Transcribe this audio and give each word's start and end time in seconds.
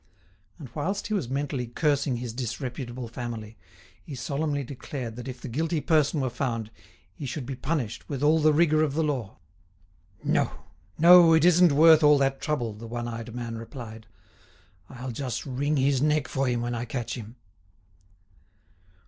And 0.57 0.67
whilst 0.73 1.05
he 1.05 1.13
was 1.13 1.29
mentally 1.29 1.67
cursing 1.67 2.17
his 2.17 2.33
disreputable 2.33 3.07
family, 3.07 3.55
he 4.03 4.15
solemnly 4.15 4.63
declared 4.63 5.15
that 5.15 5.27
if 5.27 5.39
the 5.39 5.47
guilty 5.47 5.79
person 5.79 6.21
were 6.21 6.31
found 6.31 6.71
he 7.13 7.27
should 7.27 7.45
be 7.45 7.53
punished 7.55 8.09
with 8.09 8.23
all 8.23 8.39
the 8.39 8.51
rigour 8.51 8.81
of 8.81 8.95
the 8.95 9.03
law. 9.03 9.37
"No, 10.23 10.53
no, 10.97 11.33
it 11.35 11.45
isn't 11.45 11.71
worth 11.71 12.01
all 12.01 12.17
that 12.17 12.41
trouble," 12.41 12.73
the 12.73 12.87
one 12.87 13.07
eyed 13.07 13.35
man 13.35 13.59
replied; 13.59 14.07
"I'll 14.89 15.11
just 15.11 15.45
wring 15.45 15.77
his 15.77 16.01
neck 16.01 16.27
for 16.27 16.47
him 16.47 16.61
when 16.61 16.73
I 16.73 16.85
catch 16.85 17.13
him." 17.13 17.35